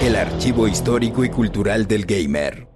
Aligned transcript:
El 0.00 0.16
archivo 0.16 0.68
histórico 0.68 1.24
y 1.24 1.30
cultural 1.30 1.86
del 1.86 2.06
gamer. 2.06 2.68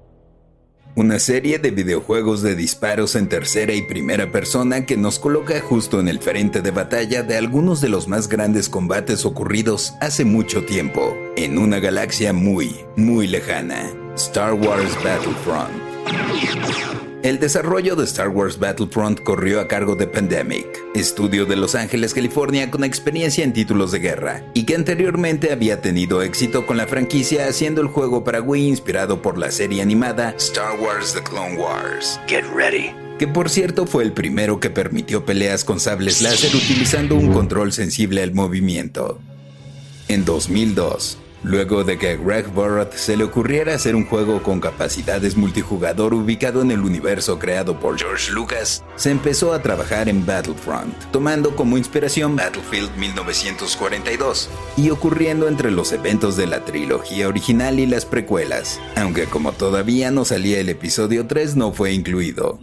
Una 0.97 1.19
serie 1.19 1.59
de 1.59 1.71
videojuegos 1.71 2.43
de 2.43 2.55
disparos 2.55 3.15
en 3.15 3.29
tercera 3.29 3.75
y 3.75 3.83
primera 3.83 4.33
persona 4.33 4.87
que 4.87 4.97
nos 4.97 5.19
coloca 5.19 5.61
justo 5.61 6.01
en 6.01 6.09
el 6.09 6.19
frente 6.19 6.63
de 6.63 6.71
batalla 6.71 7.23
de 7.23 7.37
algunos 7.37 7.81
de 7.81 7.89
los 7.89 8.09
más 8.09 8.29
grandes 8.29 8.69
combates 8.69 9.25
ocurridos 9.25 9.95
hace 10.01 10.25
mucho 10.25 10.65
tiempo, 10.65 11.17
en 11.37 11.59
una 11.59 11.79
galaxia 11.79 12.33
muy, 12.33 12.75
muy 12.97 13.27
lejana. 13.27 13.91
Star 14.17 14.55
Wars 14.55 14.97
Battlefront. 15.05 17.10
El 17.23 17.39
desarrollo 17.39 17.97
de 17.97 18.05
Star 18.05 18.31
Wars 18.31 18.59
Battlefront 18.59 19.21
corrió 19.21 19.61
a 19.61 19.69
cargo 19.69 19.95
de 19.95 20.07
Pandemic, 20.07 20.67
estudio 20.95 21.45
de 21.45 21.55
Los 21.55 21.75
Ángeles, 21.75 22.15
California 22.15 22.71
con 22.71 22.83
experiencia 22.83 23.45
en 23.45 23.53
títulos 23.53 23.93
de 23.93 23.99
guerra, 23.99 24.43
y 24.55 24.65
que 24.65 24.75
anteriormente 24.75 25.53
había 25.53 25.83
tenido 25.83 26.23
éxito 26.23 26.65
con 26.65 26.79
la 26.79 26.87
franquicia 26.87 27.47
haciendo 27.47 27.83
el 27.83 27.89
juego 27.89 28.25
para 28.25 28.41
Wii 28.41 28.69
inspirado 28.69 29.21
por 29.21 29.37
la 29.37 29.51
serie 29.51 29.83
animada 29.83 30.35
Star 30.39 30.81
Wars 30.81 31.13
The 31.13 31.23
Clone 31.23 31.57
Wars. 31.57 32.19
Get 32.27 32.45
ready 32.55 32.91
que 33.19 33.29
por 33.29 33.51
cierto 33.51 33.85
fue 33.85 34.03
el 34.03 34.13
primero 34.13 34.61
que 34.61 34.71
permitió 34.71 35.27
peleas 35.27 35.63
con 35.63 35.79
sables 35.79 36.23
láser 36.23 36.57
utilizando 36.57 37.17
un 37.17 37.35
control 37.35 37.71
sensible 37.75 38.23
al 38.23 38.33
movimiento. 38.33 39.21
En 40.09 40.25
2002, 40.25 41.19
Luego 41.43 41.85
de 41.85 41.99
que 41.99 42.11
a 42.11 42.17
Greg 42.17 42.49
Burroth 42.53 42.93
se 42.95 43.17
le 43.17 43.25
ocurriera 43.25 43.75
hacer 43.75 43.97
un 43.97 44.05
juego 44.05 44.43
con 44.43 44.61
capacidades 44.61 45.37
multijugador 45.37 46.13
ubicado 46.13 46.61
en 46.61 46.71
el 46.71 46.81
universo 46.81 47.39
creado 47.39 47.81
por 47.81 47.99
George 47.99 48.31
Lucas, 48.31 48.85
se 48.97 49.11
empezó 49.11 49.55
a 49.55 49.63
trabajar 49.63 50.09
en 50.09 50.27
Battlefront, 50.27 50.95
tomando 51.13 51.57
como 51.57 51.79
inspiración 51.79 52.37
Battlefield 52.37 52.95
1942 52.97 54.51
y 54.77 54.91
ocurriendo 54.91 55.49
entre 55.49 55.71
los 55.71 55.93
eventos 55.93 56.37
de 56.37 56.47
la 56.47 56.65
trilogía 56.65 57.29
original 57.29 57.81
y 57.81 57.87
las 57.87 58.05
precuelas, 58.05 58.79
aunque 58.97 59.25
como 59.25 59.53
todavía 59.53 60.11
no 60.11 60.27
salía 60.27 60.61
el 60.61 60.69
episodio 60.69 61.27
3 61.27 61.57
no 61.57 61.73
fue 61.73 61.93
incluido. 61.93 62.59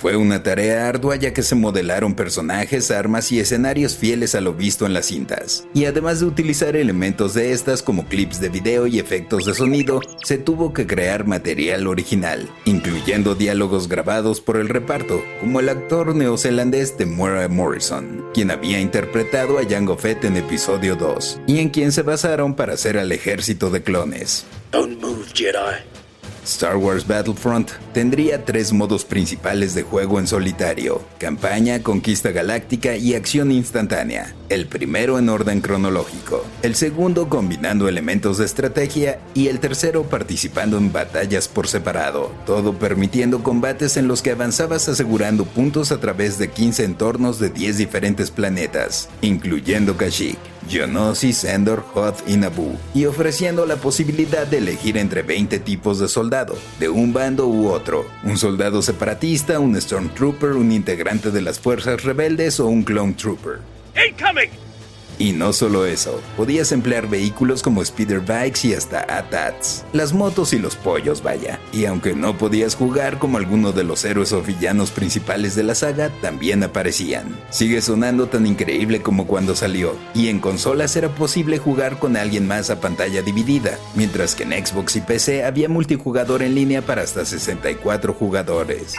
Fue 0.00 0.16
una 0.16 0.42
tarea 0.42 0.88
ardua 0.88 1.16
ya 1.16 1.34
que 1.34 1.42
se 1.42 1.54
modelaron 1.54 2.14
personajes, 2.14 2.90
armas 2.90 3.30
y 3.32 3.38
escenarios 3.38 3.98
fieles 3.98 4.34
a 4.34 4.40
lo 4.40 4.54
visto 4.54 4.86
en 4.86 4.94
las 4.94 5.04
cintas. 5.06 5.66
Y 5.74 5.84
además 5.84 6.20
de 6.20 6.26
utilizar 6.26 6.74
elementos 6.74 7.34
de 7.34 7.52
estas 7.52 7.82
como 7.82 8.06
clips 8.06 8.40
de 8.40 8.48
video 8.48 8.86
y 8.86 8.98
efectos 8.98 9.44
de 9.44 9.52
sonido, 9.52 10.00
se 10.24 10.38
tuvo 10.38 10.72
que 10.72 10.86
crear 10.86 11.26
material 11.26 11.86
original, 11.86 12.48
incluyendo 12.64 13.34
diálogos 13.34 13.88
grabados 13.88 14.40
por 14.40 14.56
el 14.56 14.70
reparto, 14.70 15.22
como 15.40 15.60
el 15.60 15.68
actor 15.68 16.16
neozelandés 16.16 16.96
Temuera 16.96 17.46
Morrison, 17.48 18.24
quien 18.32 18.50
había 18.50 18.80
interpretado 18.80 19.58
a 19.58 19.68
Jango 19.68 19.98
Fett 19.98 20.24
en 20.24 20.38
episodio 20.38 20.96
2, 20.96 21.40
y 21.46 21.58
en 21.58 21.68
quien 21.68 21.92
se 21.92 22.00
basaron 22.00 22.54
para 22.56 22.72
hacer 22.72 22.96
al 22.96 23.12
ejército 23.12 23.68
de 23.68 23.82
clones. 23.82 24.46
Don't 24.72 24.98
move, 24.98 25.26
Jedi. 25.34 25.99
Star 26.44 26.76
Wars 26.76 27.06
Battlefront 27.06 27.70
tendría 27.92 28.44
tres 28.44 28.72
modos 28.72 29.04
principales 29.04 29.74
de 29.74 29.82
juego 29.82 30.18
en 30.18 30.26
solitario, 30.26 31.02
campaña, 31.18 31.82
conquista 31.82 32.30
galáctica 32.30 32.96
y 32.96 33.14
acción 33.14 33.52
instantánea, 33.52 34.34
el 34.48 34.66
primero 34.66 35.18
en 35.18 35.28
orden 35.28 35.60
cronológico, 35.60 36.44
el 36.62 36.74
segundo 36.74 37.28
combinando 37.28 37.88
elementos 37.88 38.38
de 38.38 38.44
estrategia 38.44 39.20
y 39.34 39.48
el 39.48 39.60
tercero 39.60 40.04
participando 40.04 40.78
en 40.78 40.92
batallas 40.92 41.48
por 41.48 41.68
separado, 41.68 42.32
todo 42.46 42.78
permitiendo 42.78 43.42
combates 43.42 43.96
en 43.96 44.08
los 44.08 44.22
que 44.22 44.32
avanzabas 44.32 44.88
asegurando 44.88 45.44
puntos 45.44 45.92
a 45.92 46.00
través 46.00 46.38
de 46.38 46.50
15 46.50 46.84
entornos 46.84 47.38
de 47.38 47.50
10 47.50 47.78
diferentes 47.78 48.30
planetas, 48.30 49.08
incluyendo 49.20 49.96
Kashyyyk. 49.96 50.38
Geonosis, 50.70 51.44
Endor, 51.44 51.84
Hoth 51.94 52.28
y 52.28 52.36
Naboo, 52.36 52.76
y 52.94 53.06
ofreciendo 53.06 53.66
la 53.66 53.76
posibilidad 53.76 54.46
de 54.46 54.58
elegir 54.58 54.96
entre 54.96 55.22
20 55.22 55.58
tipos 55.58 55.98
de 55.98 56.08
soldado, 56.08 56.56
de 56.78 56.88
un 56.88 57.12
bando 57.12 57.48
u 57.48 57.68
otro, 57.68 58.06
un 58.22 58.38
soldado 58.38 58.80
separatista, 58.80 59.58
un 59.58 59.78
Stormtrooper, 59.78 60.52
un 60.52 60.72
integrante 60.72 61.30
de 61.30 61.42
las 61.42 61.58
fuerzas 61.58 62.04
rebeldes 62.04 62.60
o 62.60 62.66
un 62.66 62.84
Clone 62.84 63.14
Trooper. 63.14 63.58
Incoming! 63.96 64.69
Y 65.20 65.32
no 65.32 65.52
solo 65.52 65.84
eso, 65.84 66.18
podías 66.34 66.72
emplear 66.72 67.06
vehículos 67.06 67.62
como 67.62 67.84
speeder 67.84 68.20
bikes 68.20 68.66
y 68.66 68.72
hasta 68.72 69.00
ATATs, 69.18 69.84
las 69.92 70.14
motos 70.14 70.54
y 70.54 70.58
los 70.58 70.76
pollos, 70.76 71.22
vaya. 71.22 71.60
Y 71.74 71.84
aunque 71.84 72.14
no 72.14 72.38
podías 72.38 72.74
jugar 72.74 73.18
como 73.18 73.36
alguno 73.36 73.72
de 73.72 73.84
los 73.84 74.02
héroes 74.06 74.32
o 74.32 74.40
villanos 74.40 74.90
principales 74.90 75.54
de 75.54 75.62
la 75.62 75.74
saga, 75.74 76.08
también 76.22 76.62
aparecían. 76.62 77.38
Sigue 77.50 77.82
sonando 77.82 78.28
tan 78.28 78.46
increíble 78.46 79.02
como 79.02 79.26
cuando 79.26 79.54
salió, 79.54 79.94
y 80.14 80.28
en 80.28 80.40
consolas 80.40 80.96
era 80.96 81.14
posible 81.14 81.58
jugar 81.58 81.98
con 81.98 82.16
alguien 82.16 82.48
más 82.48 82.70
a 82.70 82.80
pantalla 82.80 83.20
dividida, 83.20 83.78
mientras 83.94 84.34
que 84.34 84.44
en 84.44 84.66
Xbox 84.66 84.96
y 84.96 85.02
PC 85.02 85.44
había 85.44 85.68
multijugador 85.68 86.42
en 86.42 86.54
línea 86.54 86.80
para 86.80 87.02
hasta 87.02 87.26
64 87.26 88.14
jugadores. 88.14 88.94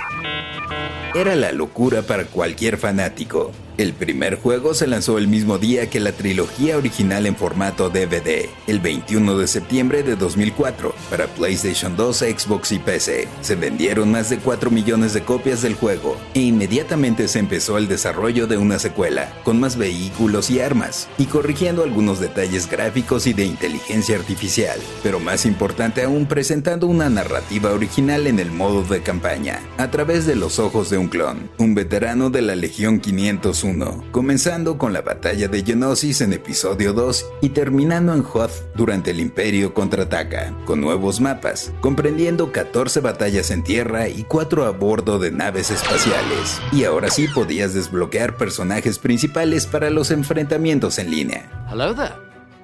Era 1.14 1.36
la 1.36 1.52
locura 1.52 2.04
para 2.04 2.26
cualquier 2.26 2.78
fanático. 2.78 3.52
El 3.78 3.94
primer 3.94 4.36
juego 4.36 4.74
se 4.74 4.86
lanzó 4.86 5.18
el 5.18 5.28
mismo 5.28 5.58
día 5.58 5.90
que 5.90 6.00
la 6.00 6.12
trilogía 6.12 6.78
original 6.78 7.26
en 7.26 7.36
formato 7.36 7.90
DVD, 7.90 8.48
el 8.68 8.80
21 8.80 9.38
de 9.38 9.48
septiembre 9.48 10.04
de 10.04 10.16
2004, 10.16 10.94
para 11.10 11.28
PlayStation 11.28 11.96
2, 11.96 12.18
Xbox 12.18 12.74
y 12.74 12.80
PC. 12.80 13.28
Se 13.42 13.56
vendieron 13.56 14.12
más 14.12 14.30
de 14.30 14.38
4 14.38 14.70
millones 14.70 15.14
de 15.14 15.24
copias 15.24 15.62
del 15.62 15.74
juego 15.74 16.16
e 16.34 16.42
inmediatamente 16.42 17.28
se 17.28 17.40
empezó 17.40 17.78
el 17.78 17.88
desarrollo 17.88 18.46
de 18.46 18.58
una 18.58 18.78
secuela, 18.78 19.34
con 19.44 19.60
más 19.60 19.78
vehículos 19.78 20.52
y 20.52 20.60
armas, 20.60 21.08
y 21.18 21.26
corrigiendo 21.26 21.84
algunos 21.84 22.20
detalles 22.20 22.70
gráficos 22.70 23.26
y 23.26 23.34
de 23.34 23.46
inteligencia 23.46 24.16
artificial, 24.16 24.80
pero 25.02 25.20
más 25.20 25.46
importante 25.46 26.04
aún 26.04 26.28
presentando 26.28 26.88
una 26.88 27.10
narrativa 27.10 27.72
original 27.72 28.28
en 28.28 28.40
el 28.40 28.52
modo 28.52 28.84
de 28.84 29.02
campaña, 29.02 29.60
a 29.78 29.90
través 29.90 30.26
de 30.26 30.36
los 30.42 30.58
ojos 30.58 30.90
de 30.90 30.98
un 30.98 31.08
clon, 31.08 31.52
un 31.60 31.76
veterano 31.76 32.32
de 32.32 32.42
la 32.42 32.56
Legión 32.56 33.00
501 33.00 34.06
comenzando 34.12 34.80
con 34.80 34.92
la 34.92 35.02
batalla 35.02 35.48
de 35.48 35.64
Genosis 35.64 36.22
en 36.22 36.34
episodio 36.34 36.94
2 36.94 37.26
y 37.42 37.50
terminando 37.50 38.12
en 38.16 38.26
Hoth 38.26 38.52
durante 38.76 39.12
el 39.12 39.20
Imperio 39.20 39.76
contraataca, 39.76 40.58
con 40.66 40.82
nuevos 40.82 41.22
mapas, 41.22 41.72
comprendiendo 41.80 42.52
14 42.52 43.02
batallas 43.02 43.52
en 43.52 43.64
tierra 43.64 44.10
y 44.10 44.24
4 44.24 44.66
a 44.66 44.72
bordo 44.72 45.20
de 45.20 45.32
naves 45.32 45.70
espaciales. 45.70 46.60
Y 46.72 46.86
ahora 46.86 47.12
sí 47.12 47.28
podías 47.28 47.76
desbloquear 47.76 48.36
personajes 48.36 48.98
principales 48.98 49.68
para 49.68 49.92
los 49.92 50.10
enfrentamientos 50.10 50.98
en 50.98 51.12
línea. 51.12 51.68
Hello 51.72 51.94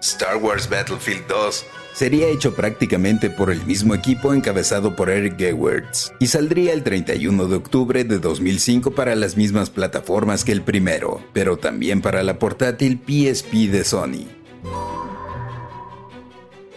Star 0.02 0.38
Wars 0.38 0.70
Battlefield 0.70 1.28
2 1.28 1.66
sería 1.94 2.28
hecho 2.28 2.54
prácticamente 2.54 3.30
por 3.30 3.52
el 3.52 3.66
mismo 3.66 3.96
equipo 3.96 4.34
encabezado 4.34 4.96
por 4.96 5.10
Eric 5.10 5.38
Gewertz 5.38 6.12
y 6.20 6.28
saldría 6.28 6.74
el 6.74 6.84
31 6.84 7.48
de 7.48 7.56
octubre 7.56 8.04
de 8.04 8.20
2005 8.20 8.92
para 8.92 9.16
las 9.16 9.36
mismas 9.36 9.70
plataformas 9.70 10.44
que 10.44 10.52
el 10.52 10.62
primero, 10.62 11.24
pero 11.34 11.58
también 11.58 12.02
para 12.02 12.22
la 12.22 12.38
portátil 12.38 13.00
PSP 13.04 13.72
de 13.72 13.84
Sony 13.84 14.37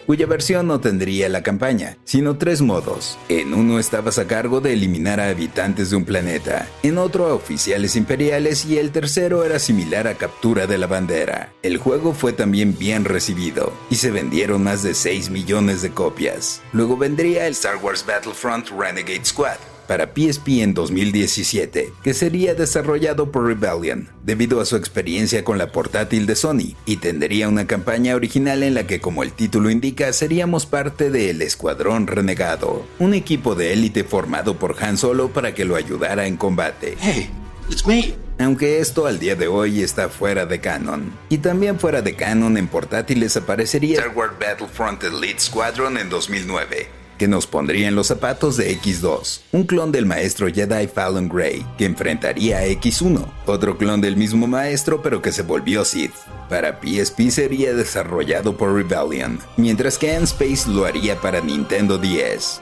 cuya 0.05 0.25
versión 0.25 0.67
no 0.67 0.79
tendría 0.79 1.29
la 1.29 1.43
campaña, 1.43 1.97
sino 2.03 2.37
tres 2.37 2.61
modos. 2.61 3.17
En 3.29 3.53
uno 3.53 3.79
estabas 3.79 4.17
a 4.19 4.27
cargo 4.27 4.61
de 4.61 4.73
eliminar 4.73 5.19
a 5.19 5.29
habitantes 5.29 5.89
de 5.89 5.95
un 5.95 6.05
planeta, 6.05 6.67
en 6.83 6.97
otro 6.97 7.27
a 7.27 7.33
oficiales 7.33 7.95
imperiales 7.95 8.65
y 8.65 8.77
el 8.77 8.91
tercero 8.91 9.43
era 9.43 9.59
similar 9.59 10.07
a 10.07 10.15
captura 10.15 10.67
de 10.67 10.77
la 10.77 10.87
bandera. 10.87 11.53
El 11.63 11.77
juego 11.77 12.13
fue 12.13 12.33
también 12.33 12.77
bien 12.77 13.05
recibido 13.05 13.73
y 13.89 13.95
se 13.95 14.11
vendieron 14.11 14.63
más 14.63 14.83
de 14.83 14.93
6 14.93 15.29
millones 15.29 15.81
de 15.81 15.91
copias. 15.91 16.61
Luego 16.73 16.97
vendría 16.97 17.47
el 17.47 17.53
Star 17.53 17.77
Wars 17.77 18.05
Battlefront 18.05 18.69
Renegade 18.69 19.25
Squad, 19.25 19.57
para 19.87 20.13
PSP 20.13 20.61
en 20.61 20.73
2017, 20.73 21.93
que 22.03 22.13
sería 22.13 22.55
desarrollado 22.55 23.31
por 23.31 23.45
Rebellion, 23.45 24.09
debido 24.23 24.61
a 24.61 24.65
su 24.65 24.75
experiencia 24.75 25.43
con 25.43 25.57
la 25.57 25.71
portátil 25.71 26.25
de 26.25 26.35
Sony, 26.35 26.75
y 26.85 26.97
tendría 26.97 27.49
una 27.49 27.67
campaña 27.67 28.15
original 28.15 28.63
en 28.63 28.73
la 28.73 28.87
que, 28.87 29.01
como 29.01 29.23
el 29.23 29.31
título 29.31 29.69
indica, 29.69 30.13
seríamos 30.13 30.65
parte 30.65 31.09
del 31.09 31.41
Escuadrón 31.41 32.07
Renegado, 32.07 32.85
un 32.99 33.13
equipo 33.13 33.55
de 33.55 33.73
élite 33.73 34.03
formado 34.03 34.57
por 34.57 34.75
Han 34.83 34.97
Solo 34.97 35.33
para 35.33 35.53
que 35.53 35.65
lo 35.65 35.75
ayudara 35.75 36.27
en 36.27 36.37
combate. 36.37 36.97
Hey, 36.99 37.29
it's 37.69 37.85
me. 37.85 38.13
Aunque 38.39 38.79
esto 38.79 39.05
al 39.05 39.19
día 39.19 39.35
de 39.35 39.47
hoy 39.47 39.83
está 39.83 40.09
fuera 40.09 40.47
de 40.47 40.59
canon. 40.59 41.11
Y 41.29 41.37
también 41.37 41.79
fuera 41.79 42.01
de 42.01 42.15
canon 42.15 42.57
en 42.57 42.67
portátiles 42.67 43.37
aparecería 43.37 43.99
Star 43.99 44.15
Wars 44.15 44.33
Battlefront 44.39 45.03
Elite 45.03 45.39
Squadron 45.39 45.97
en 45.97 46.09
2009, 46.09 46.87
que 47.21 47.27
nos 47.27 47.45
pondría 47.45 47.87
en 47.87 47.93
los 47.93 48.07
zapatos 48.07 48.57
de 48.57 48.75
X2, 48.81 49.41
un 49.51 49.65
clon 49.65 49.91
del 49.91 50.07
maestro 50.07 50.47
Jedi 50.47 50.87
Fallon 50.87 51.29
Gray, 51.29 51.63
que 51.77 51.85
enfrentaría 51.85 52.57
a 52.57 52.65
X1, 52.65 53.23
otro 53.45 53.77
clon 53.77 54.01
del 54.01 54.17
mismo 54.17 54.47
maestro 54.47 55.03
pero 55.03 55.21
que 55.21 55.31
se 55.31 55.43
volvió 55.43 55.85
Sith. 55.85 56.15
Para 56.49 56.79
PSP 56.81 57.29
sería 57.29 57.75
desarrollado 57.75 58.57
por 58.57 58.73
Rebellion, 58.73 59.37
mientras 59.55 59.99
que 59.99 60.15
N-Space 60.15 60.67
lo 60.67 60.83
haría 60.85 61.15
para 61.21 61.41
Nintendo 61.41 61.99
10. 61.99 62.59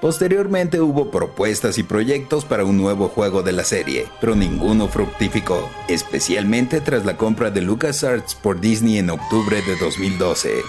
Posteriormente 0.00 0.80
hubo 0.80 1.10
propuestas 1.10 1.76
y 1.76 1.82
proyectos 1.82 2.44
para 2.44 2.64
un 2.64 2.76
nuevo 2.76 3.08
juego 3.08 3.42
de 3.42 3.50
la 3.50 3.64
serie, 3.64 4.06
pero 4.20 4.36
ninguno 4.36 4.86
fructificó, 4.86 5.68
especialmente 5.88 6.80
tras 6.80 7.04
la 7.04 7.16
compra 7.16 7.50
de 7.50 7.62
LucasArts 7.62 8.36
por 8.36 8.60
Disney 8.60 8.98
en 8.98 9.10
octubre 9.10 9.60
de 9.60 9.74
2012. 9.74 10.62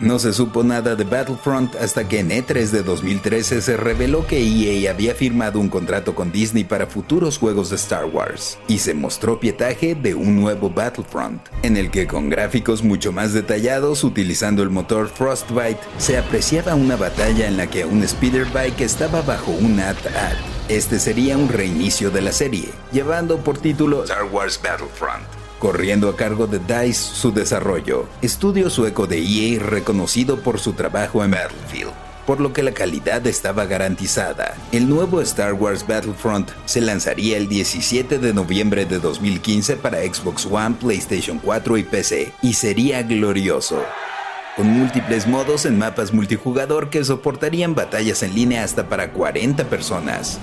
No 0.00 0.20
se 0.20 0.32
supo 0.32 0.62
nada 0.62 0.94
de 0.94 1.02
Battlefront 1.02 1.74
hasta 1.74 2.06
que 2.06 2.20
en 2.20 2.30
E3 2.30 2.70
de 2.70 2.84
2013 2.84 3.60
se 3.60 3.76
reveló 3.76 4.24
que 4.28 4.38
EA 4.38 4.92
había 4.92 5.12
firmado 5.12 5.58
un 5.58 5.68
contrato 5.68 6.14
con 6.14 6.30
Disney 6.30 6.62
para 6.62 6.86
futuros 6.86 7.36
juegos 7.36 7.70
de 7.70 7.76
Star 7.76 8.04
Wars, 8.04 8.58
y 8.68 8.78
se 8.78 8.94
mostró 8.94 9.40
pietaje 9.40 9.96
de 9.96 10.14
un 10.14 10.36
nuevo 10.36 10.70
Battlefront, 10.70 11.42
en 11.64 11.76
el 11.76 11.90
que 11.90 12.06
con 12.06 12.30
gráficos 12.30 12.84
mucho 12.84 13.10
más 13.10 13.32
detallados 13.32 14.04
utilizando 14.04 14.62
el 14.62 14.70
motor 14.70 15.08
Frostbite, 15.08 15.80
se 15.98 16.16
apreciaba 16.16 16.76
una 16.76 16.94
batalla 16.94 17.48
en 17.48 17.56
la 17.56 17.66
que 17.66 17.84
un 17.84 18.06
speederbike 18.06 18.82
estaba 18.82 19.22
bajo 19.22 19.50
un 19.50 19.80
AT-AT. 19.80 20.36
Este 20.68 21.00
sería 21.00 21.36
un 21.36 21.48
reinicio 21.48 22.12
de 22.12 22.22
la 22.22 22.30
serie, 22.30 22.68
llevando 22.92 23.38
por 23.38 23.58
título 23.58 24.04
Star 24.04 24.26
Wars 24.26 24.60
Battlefront 24.62 25.37
corriendo 25.58 26.08
a 26.08 26.16
cargo 26.16 26.46
de 26.46 26.58
DICE 26.58 26.94
su 26.94 27.32
desarrollo, 27.32 28.06
estudio 28.22 28.70
sueco 28.70 29.06
de 29.06 29.18
EA 29.18 29.60
reconocido 29.60 30.40
por 30.40 30.60
su 30.60 30.72
trabajo 30.72 31.24
en 31.24 31.32
Battlefield, 31.32 31.92
por 32.26 32.40
lo 32.40 32.52
que 32.52 32.62
la 32.62 32.72
calidad 32.72 33.26
estaba 33.26 33.66
garantizada. 33.66 34.54
El 34.72 34.88
nuevo 34.88 35.20
Star 35.20 35.54
Wars 35.54 35.86
Battlefront 35.86 36.50
se 36.64 36.80
lanzaría 36.80 37.36
el 37.36 37.48
17 37.48 38.18
de 38.18 38.32
noviembre 38.32 38.84
de 38.84 38.98
2015 38.98 39.76
para 39.76 40.02
Xbox 40.02 40.46
One, 40.46 40.76
PlayStation 40.80 41.38
4 41.38 41.78
y 41.78 41.82
PC, 41.84 42.32
y 42.42 42.54
sería 42.54 43.02
glorioso 43.02 43.82
con 44.56 44.66
múltiples 44.66 45.28
modos 45.28 45.66
en 45.66 45.78
mapas 45.78 46.12
multijugador 46.12 46.90
que 46.90 47.04
soportarían 47.04 47.76
batallas 47.76 48.24
en 48.24 48.34
línea 48.34 48.64
hasta 48.64 48.88
para 48.88 49.12
40 49.12 49.62
personas 49.70 50.40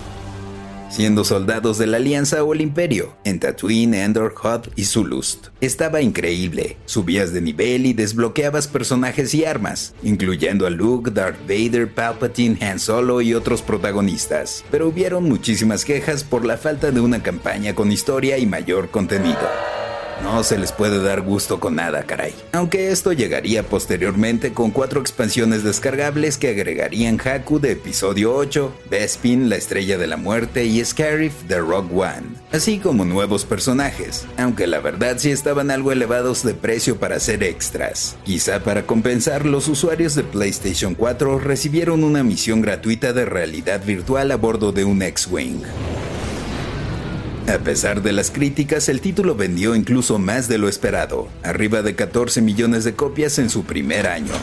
siendo 0.90 1.24
soldados 1.24 1.78
de 1.78 1.88
la 1.88 1.98
Alianza 1.98 2.44
o 2.44 2.54
el 2.54 2.62
Imperio, 2.62 3.16
en 3.24 3.40
Tatooine, 3.40 4.04
Endor, 4.04 4.34
Hoth 4.42 4.70
y 4.76 4.86
Zulust. 4.86 5.48
Estaba 5.62 6.02
increíble, 6.02 6.78
subías 6.86 7.34
de 7.34 7.42
nivel 7.42 7.86
y 7.86 7.94
desbloqueabas 7.94 8.68
personajes 8.68 9.34
y 9.34 9.46
armas, 9.46 9.94
incluyendo 10.04 10.68
a 10.68 10.70
Luke, 10.70 11.12
Darth 11.12 11.40
Vader, 11.48 11.94
Palpatine, 11.94 12.58
Han 12.66 12.80
Solo 12.80 13.22
y 13.22 13.34
otros 13.34 13.62
protagonistas, 13.62 14.64
pero 14.72 14.88
hubieron 14.88 15.24
muchísimas 15.24 15.86
quejas 15.86 16.24
por 16.24 16.46
la 16.46 16.58
falta 16.58 16.92
de 16.92 17.00
una 17.00 17.24
campaña 17.24 17.76
con 17.76 17.92
historia 17.92 18.38
y 18.38 18.46
mayor 18.46 18.90
contenido. 18.90 19.85
No 20.24 20.44
se 20.44 20.58
les 20.58 20.72
puede 20.72 21.02
dar 21.02 21.22
gusto 21.22 21.60
con 21.60 21.76
nada, 21.76 22.04
caray. 22.04 22.34
Aunque 22.52 22.92
esto 22.92 23.14
llegaría 23.14 23.64
posteriormente 23.64 24.54
con 24.54 24.72
cuatro 24.72 25.02
expansiones 25.02 25.64
descargables 25.64 26.38
que 26.38 26.50
agregarían 26.50 27.20
Haku 27.20 27.60
de 27.60 27.74
episodio 27.74 28.34
8, 28.34 28.74
Bespin, 28.90 29.50
la 29.50 29.58
estrella 29.58 29.98
de 29.98 30.08
la 30.08 30.18
muerte 30.18 30.66
y 30.66 30.84
Scarif 30.84 31.44
de 31.48 31.60
Rogue 31.60 31.94
One, 31.94 32.36
así 32.52 32.80
como 32.80 33.06
nuevos 33.06 33.46
personajes, 33.46 34.26
aunque 34.38 34.68
la 34.68 34.80
verdad 34.80 35.18
sí 35.18 35.32
estaban 35.32 35.70
algo 35.70 35.92
elevados 35.92 36.44
de 36.44 36.54
precio 36.54 36.98
para 36.98 37.20
ser 37.20 37.44
extras. 37.44 38.16
Quizá 38.24 38.62
para 38.64 38.86
compensar, 38.86 39.46
los 39.46 39.68
usuarios 39.68 40.16
de 40.16 40.24
PlayStation 40.24 40.96
4 40.96 41.40
recibieron 41.40 42.04
una 42.04 42.24
misión 42.24 42.62
gratuita 42.62 43.14
de 43.14 43.26
realidad 43.26 43.84
virtual 43.86 44.32
a 44.32 44.38
bordo 44.38 44.72
de 44.72 44.86
un 44.86 45.02
X-Wing. 45.02 45.62
A 47.48 47.60
pesar 47.60 48.02
de 48.02 48.12
las 48.12 48.32
críticas, 48.32 48.90
el 48.90 49.02
título 49.02 49.36
vendió 49.36 49.76
incluso 49.76 50.18
más 50.18 50.48
de 50.48 50.58
lo 50.58 50.68
esperado, 50.68 51.28
arriba 51.44 51.84
de 51.84 51.96
14 51.96 52.42
millones 52.42 52.84
de 52.84 52.96
copias 52.96 53.38
en 53.38 53.52
su 53.52 53.66
primer 53.66 54.08
año. 54.08 54.34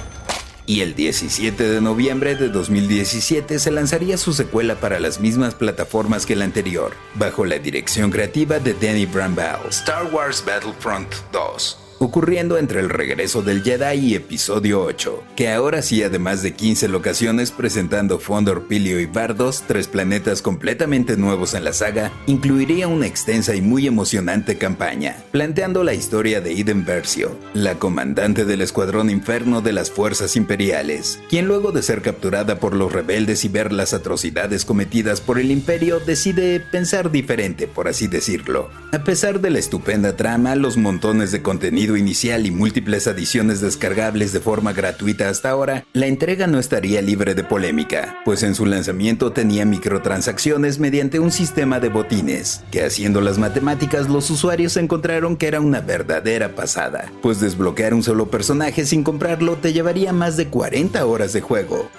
Y 0.66 0.82
el 0.82 0.94
17 0.94 1.68
de 1.68 1.80
noviembre 1.80 2.36
de 2.36 2.48
2017 2.48 3.58
se 3.58 3.70
lanzaría 3.72 4.16
su 4.16 4.32
secuela 4.32 4.76
para 4.76 5.00
las 5.00 5.18
mismas 5.18 5.56
plataformas 5.56 6.26
que 6.26 6.36
la 6.36 6.44
anterior, 6.44 6.92
bajo 7.16 7.44
la 7.44 7.58
dirección 7.58 8.12
creativa 8.12 8.60
de 8.60 8.74
Danny 8.74 9.06
Bramwell, 9.06 9.68
Star 9.70 10.06
Wars 10.14 10.42
Battlefront 10.46 11.12
2 11.32 11.81
ocurriendo 12.02 12.58
entre 12.58 12.80
el 12.80 12.90
regreso 12.90 13.42
del 13.42 13.62
Jedi 13.62 13.96
y 13.98 14.14
episodio 14.16 14.82
8, 14.82 15.22
que 15.36 15.52
ahora 15.52 15.82
sí 15.82 16.02
además 16.02 16.42
de 16.42 16.52
15 16.52 16.88
locaciones 16.88 17.52
presentando 17.52 18.18
Fondor, 18.18 18.66
Pilio 18.66 18.98
y 18.98 19.06
Bardos, 19.06 19.62
tres 19.68 19.86
planetas 19.86 20.42
completamente 20.42 21.16
nuevos 21.16 21.54
en 21.54 21.62
la 21.62 21.72
saga, 21.72 22.10
incluiría 22.26 22.88
una 22.88 23.06
extensa 23.06 23.54
y 23.54 23.62
muy 23.62 23.86
emocionante 23.86 24.58
campaña, 24.58 25.16
planteando 25.30 25.84
la 25.84 25.94
historia 25.94 26.40
de 26.40 26.58
Eden 26.58 26.84
Versio, 26.84 27.38
la 27.54 27.76
comandante 27.76 28.44
del 28.44 28.62
Escuadrón 28.62 29.08
Inferno 29.08 29.60
de 29.60 29.72
las 29.72 29.92
Fuerzas 29.92 30.34
Imperiales, 30.34 31.20
quien 31.30 31.46
luego 31.46 31.70
de 31.70 31.82
ser 31.82 32.02
capturada 32.02 32.58
por 32.58 32.74
los 32.74 32.92
rebeldes 32.92 33.44
y 33.44 33.48
ver 33.48 33.72
las 33.72 33.94
atrocidades 33.94 34.64
cometidas 34.64 35.20
por 35.20 35.38
el 35.38 35.52
Imperio 35.52 36.00
decide 36.00 36.58
pensar 36.58 37.12
diferente, 37.12 37.68
por 37.68 37.86
así 37.86 38.08
decirlo. 38.08 38.70
A 38.90 39.04
pesar 39.04 39.40
de 39.40 39.50
la 39.50 39.60
estupenda 39.60 40.16
trama, 40.16 40.56
los 40.56 40.76
montones 40.76 41.30
de 41.30 41.42
contenido 41.42 41.91
inicial 41.96 42.46
y 42.46 42.50
múltiples 42.50 43.06
adiciones 43.06 43.60
descargables 43.60 44.32
de 44.32 44.40
forma 44.40 44.72
gratuita 44.72 45.28
hasta 45.28 45.50
ahora, 45.50 45.84
la 45.92 46.06
entrega 46.06 46.46
no 46.46 46.58
estaría 46.58 47.02
libre 47.02 47.34
de 47.34 47.44
polémica, 47.44 48.18
pues 48.24 48.42
en 48.42 48.54
su 48.54 48.66
lanzamiento 48.66 49.32
tenía 49.32 49.64
microtransacciones 49.64 50.78
mediante 50.78 51.18
un 51.18 51.30
sistema 51.30 51.80
de 51.80 51.88
botines, 51.88 52.62
que 52.70 52.84
haciendo 52.84 53.20
las 53.20 53.38
matemáticas 53.38 54.08
los 54.08 54.30
usuarios 54.30 54.76
encontraron 54.76 55.36
que 55.36 55.48
era 55.48 55.60
una 55.60 55.80
verdadera 55.80 56.54
pasada, 56.54 57.10
pues 57.22 57.40
desbloquear 57.40 57.94
un 57.94 58.02
solo 58.02 58.30
personaje 58.30 58.84
sin 58.84 59.02
comprarlo 59.04 59.56
te 59.56 59.72
llevaría 59.72 60.12
más 60.12 60.36
de 60.36 60.48
40 60.48 61.04
horas 61.06 61.32
de 61.32 61.40
juego. 61.40 61.90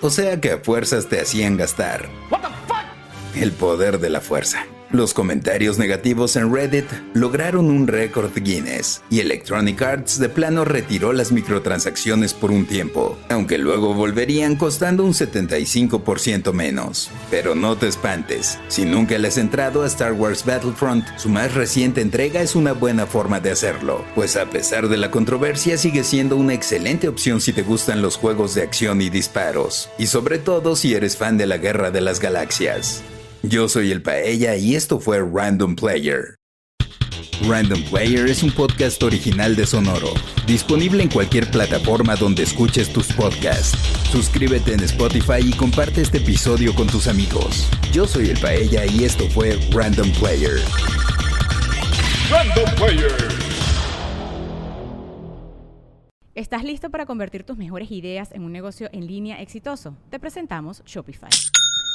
O 0.00 0.10
sea 0.10 0.40
que 0.40 0.52
a 0.52 0.58
fuerzas 0.58 1.08
te 1.08 1.20
hacían 1.20 1.56
gastar. 1.56 2.08
El 3.34 3.52
poder 3.52 3.98
de 3.98 4.10
la 4.10 4.20
fuerza. 4.20 4.64
Los 4.90 5.12
comentarios 5.12 5.76
negativos 5.76 6.34
en 6.36 6.50
Reddit 6.50 6.86
lograron 7.12 7.66
un 7.66 7.86
récord 7.86 8.30
Guinness 8.34 9.02
y 9.10 9.20
Electronic 9.20 9.82
Arts 9.82 10.18
de 10.18 10.30
plano 10.30 10.64
retiró 10.64 11.12
las 11.12 11.30
microtransacciones 11.30 12.32
por 12.32 12.50
un 12.50 12.64
tiempo, 12.64 13.18
aunque 13.28 13.58
luego 13.58 13.92
volverían 13.92 14.56
costando 14.56 15.04
un 15.04 15.12
75% 15.12 16.54
menos. 16.54 17.10
Pero 17.30 17.54
no 17.54 17.76
te 17.76 17.86
espantes, 17.86 18.58
si 18.68 18.86
nunca 18.86 19.18
le 19.18 19.28
has 19.28 19.36
entrado 19.36 19.82
a 19.82 19.86
Star 19.86 20.14
Wars 20.14 20.46
Battlefront, 20.46 21.04
su 21.18 21.28
más 21.28 21.52
reciente 21.52 22.00
entrega 22.00 22.40
es 22.40 22.56
una 22.56 22.72
buena 22.72 23.04
forma 23.04 23.40
de 23.40 23.50
hacerlo, 23.50 24.06
pues 24.14 24.38
a 24.38 24.48
pesar 24.48 24.88
de 24.88 24.96
la 24.96 25.10
controversia 25.10 25.76
sigue 25.76 26.02
siendo 26.02 26.36
una 26.36 26.54
excelente 26.54 27.08
opción 27.08 27.42
si 27.42 27.52
te 27.52 27.60
gustan 27.60 28.00
los 28.00 28.16
juegos 28.16 28.54
de 28.54 28.62
acción 28.62 29.02
y 29.02 29.10
disparos, 29.10 29.90
y 29.98 30.06
sobre 30.06 30.38
todo 30.38 30.76
si 30.76 30.94
eres 30.94 31.18
fan 31.18 31.36
de 31.36 31.46
la 31.46 31.58
Guerra 31.58 31.90
de 31.90 32.00
las 32.00 32.20
Galaxias. 32.20 33.02
Yo 33.42 33.68
soy 33.68 33.92
el 33.92 34.02
Paella 34.02 34.56
y 34.56 34.74
esto 34.74 34.98
fue 34.98 35.20
Random 35.20 35.76
Player. 35.76 36.34
Random 37.48 37.80
Player 37.84 38.26
es 38.26 38.42
un 38.42 38.50
podcast 38.50 39.00
original 39.00 39.54
de 39.54 39.64
Sonoro, 39.64 40.12
disponible 40.44 41.04
en 41.04 41.08
cualquier 41.08 41.48
plataforma 41.48 42.16
donde 42.16 42.42
escuches 42.42 42.92
tus 42.92 43.12
podcasts. 43.12 43.78
Suscríbete 44.10 44.74
en 44.74 44.80
Spotify 44.80 45.40
y 45.40 45.52
comparte 45.52 46.02
este 46.02 46.18
episodio 46.18 46.74
con 46.74 46.88
tus 46.88 47.06
amigos. 47.06 47.70
Yo 47.92 48.08
soy 48.08 48.30
el 48.30 48.40
Paella 48.40 48.84
y 48.86 49.04
esto 49.04 49.28
fue 49.30 49.56
Random 49.70 50.10
Player. 50.18 50.58
Random 52.28 52.74
Player. 52.74 53.12
¿Estás 56.34 56.64
listo 56.64 56.90
para 56.90 57.06
convertir 57.06 57.44
tus 57.44 57.56
mejores 57.56 57.92
ideas 57.92 58.32
en 58.32 58.42
un 58.42 58.52
negocio 58.52 58.88
en 58.92 59.06
línea 59.06 59.40
exitoso? 59.40 59.96
Te 60.10 60.18
presentamos 60.18 60.82
Shopify. 60.84 61.30